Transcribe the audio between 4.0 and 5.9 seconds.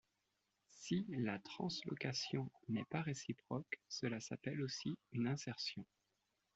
s'appelle aussi une insertion.